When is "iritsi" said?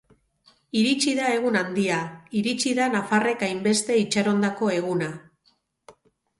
0.79-1.13, 2.41-2.75